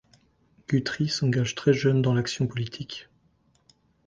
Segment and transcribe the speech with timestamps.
[0.67, 3.07] Guthrie s'engage très jeune dans l'action politique.